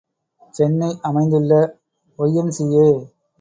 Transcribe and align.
சென்னை 0.55 0.89
அமைந்துள்ள 1.01 1.51
ஒய்.எம்.சி.ஏ. 2.19 2.87